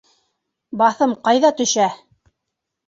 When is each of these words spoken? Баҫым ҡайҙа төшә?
Баҫым 0.83 1.15
ҡайҙа 1.29 1.55
төшә? 1.61 1.89